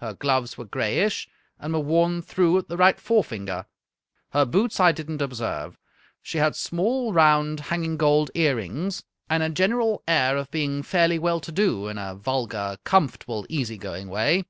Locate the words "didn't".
4.92-5.22